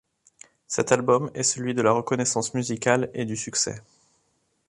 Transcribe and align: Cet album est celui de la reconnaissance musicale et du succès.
Cet 0.65 0.91
album 0.91 1.29
est 1.35 1.43
celui 1.43 1.75
de 1.75 1.83
la 1.83 1.91
reconnaissance 1.91 2.55
musicale 2.55 3.11
et 3.13 3.23
du 3.23 3.35
succès. 3.37 3.83